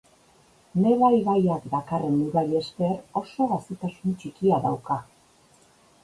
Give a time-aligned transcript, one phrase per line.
[0.83, 4.99] Neva ibaiak dakarren urari esker, oso gazitasun txikia dauka.